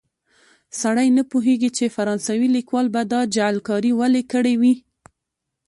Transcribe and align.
سړی 0.81 1.07
نه 1.17 1.23
پوهېږي 1.31 1.69
چې 1.77 1.93
فرانسوي 1.95 2.47
لیکوال 2.55 2.87
به 2.93 3.01
دا 3.13 3.21
جعلکاري 3.35 3.91
ولې 3.99 4.23
کړې 4.31 4.53
وي. 4.61 4.73